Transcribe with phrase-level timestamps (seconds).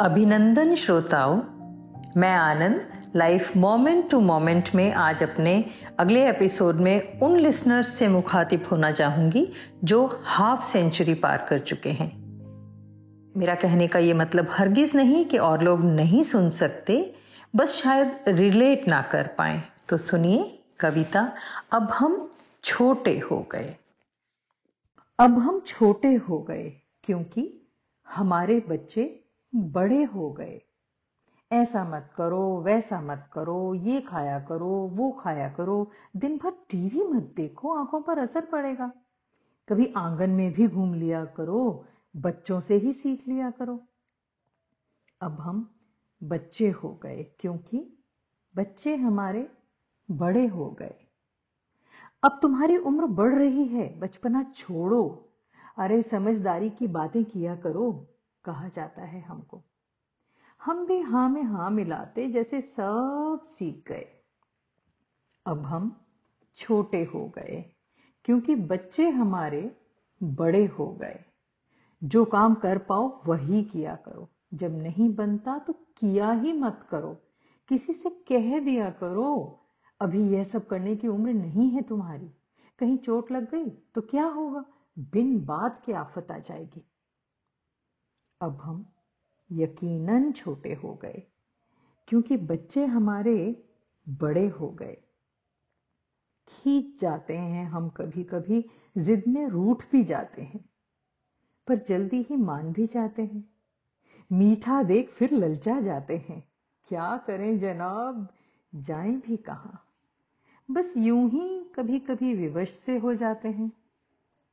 [0.00, 1.36] अभिनंदन श्रोताओं,
[2.16, 5.64] मैं Anand life moment to moment में आज अपने
[5.98, 9.52] अगले एपिसोड में उन लिसनर्स से मुखातिब होना चाहूँगी
[9.84, 12.08] जो हाफ़ सेंचुरी पार कर चुके हैं।
[13.36, 17.14] मेरा कहने का ये मतलब हरगिज नहीं कि और लोग नहीं सुन सकते,
[17.56, 21.32] बस शायद रिलेट ना कर पाए। तो सुनिए कविता,
[21.72, 22.30] अब हम
[22.64, 23.76] छोटे हो गए।
[25.18, 26.72] अब हम छोटे हो गए,
[27.04, 27.70] क्योंकि
[28.08, 29.24] हमारे बच्चे
[29.54, 30.62] बड़े हो गए।
[31.52, 37.02] ऐसा मत करो, वैसा मत करो, ये खाया करो, वो खाया करो। दिन भर टीवी
[37.04, 38.92] मत देखो, आँखों पर असर पड़ेगा।
[39.68, 41.84] कभी आँगन में भी घूम लिया करो,
[42.16, 43.80] बच्चों से ही सीख लिया करो।
[45.20, 45.74] अब हम
[46.22, 47.98] बच्चे हो गए, क्योंकि
[48.56, 49.50] बच्चे हमारे
[50.10, 50.94] बड़े हो गए।
[52.24, 55.28] अब तुम्हारी उम्र बढ़ रही है, बचपना छोड़ो।
[55.78, 58.06] अरे समझदारी की बातें किया करो।
[58.44, 59.62] कहा जाता है हमको।
[60.62, 64.08] हम भी हाँ में हाँ मिलाते जैसे सब सीख गए।
[65.46, 66.00] अब हम
[66.56, 67.64] छोटे हो गए,
[68.24, 69.76] क्योंकि बच्चे हमारे
[70.22, 71.24] बड़े हो गए।
[72.04, 77.16] जो काम कर पाओ वही किया करो। जब नहीं बनता तो किया ही मत करो।
[77.68, 79.60] किसी से कह दिया करो,
[80.00, 82.30] अभी यह सब करने की उम्र नहीं है तुम्हारी।
[82.78, 84.64] कहीं चोट लग गई तो क्या होगा?
[84.98, 86.84] बिन बात की आफत आ जाएगी।
[88.40, 88.84] अब हम
[89.50, 91.22] यकीनन छोटे हो गए,
[92.08, 93.36] क्योंकि बच्चे हमारे
[94.06, 94.96] बड़े हो गए।
[96.48, 98.64] खींच जाते हैं हम कभी कभी
[98.96, 100.64] जिद में रूठ भी जाते हैं,
[101.68, 103.44] पर जल्दी ही मान भी जाते हैं।
[104.30, 106.42] मीठा देख फिर ललचा जाते हैं,
[106.90, 108.26] क्या करें जनाब,
[108.72, 109.86] जाएँ भी कहाँ?
[110.68, 113.70] बस यूँ ही कभी कभी विवश से हो जाते हैं,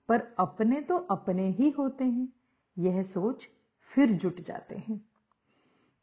[0.09, 2.27] पर अपने तो अपने ही होते हैं,
[2.77, 3.47] यह सोच
[3.87, 5.05] फिर जुट जाते हैं।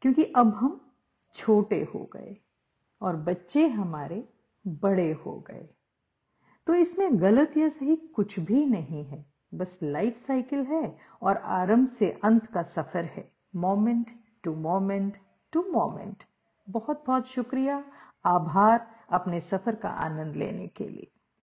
[0.01, 0.91] क्योंकि अब हम
[1.33, 2.37] छोटे हो गए
[3.01, 4.29] और बच्चे हमारे
[4.67, 5.69] बड़े हो गए।
[6.67, 11.87] तो इसमें गलत या सही कुछ भी नहीं है। बस लाइफ साइकिल है और आरंभ
[11.87, 14.11] से अंत का सफ़र है। Moment
[14.43, 15.17] to moment
[15.51, 16.23] to moment
[16.69, 17.83] बहुत बहुत शुक्रिया।
[18.25, 21.11] आभार अपने सफ़र का आनंद लेने के लिए।